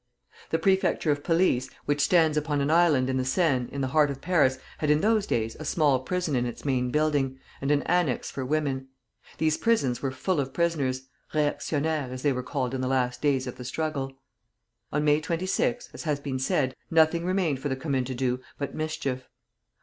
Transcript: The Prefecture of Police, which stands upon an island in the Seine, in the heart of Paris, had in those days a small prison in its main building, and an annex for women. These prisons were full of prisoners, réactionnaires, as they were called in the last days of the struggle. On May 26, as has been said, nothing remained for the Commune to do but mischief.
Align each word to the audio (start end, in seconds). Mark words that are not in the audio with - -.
The 0.49 0.57
Prefecture 0.57 1.11
of 1.11 1.23
Police, 1.23 1.69
which 1.85 2.01
stands 2.01 2.35
upon 2.35 2.59
an 2.59 2.71
island 2.71 3.07
in 3.07 3.17
the 3.17 3.23
Seine, 3.23 3.69
in 3.71 3.81
the 3.81 3.89
heart 3.93 4.09
of 4.09 4.19
Paris, 4.19 4.57
had 4.79 4.89
in 4.89 5.01
those 5.01 5.27
days 5.27 5.55
a 5.59 5.63
small 5.63 5.99
prison 5.99 6.35
in 6.35 6.47
its 6.47 6.65
main 6.65 6.89
building, 6.89 7.37
and 7.61 7.69
an 7.69 7.83
annex 7.83 8.31
for 8.31 8.43
women. 8.43 8.87
These 9.37 9.57
prisons 9.59 10.01
were 10.01 10.09
full 10.09 10.39
of 10.39 10.53
prisoners, 10.55 11.07
réactionnaires, 11.35 12.09
as 12.13 12.23
they 12.23 12.33
were 12.33 12.41
called 12.41 12.73
in 12.73 12.81
the 12.81 12.87
last 12.87 13.21
days 13.21 13.45
of 13.45 13.57
the 13.57 13.63
struggle. 13.63 14.17
On 14.91 15.05
May 15.05 15.21
26, 15.21 15.89
as 15.93 16.01
has 16.05 16.19
been 16.19 16.39
said, 16.39 16.75
nothing 16.89 17.23
remained 17.23 17.59
for 17.59 17.69
the 17.69 17.75
Commune 17.75 18.05
to 18.05 18.15
do 18.15 18.39
but 18.57 18.73
mischief. 18.73 19.29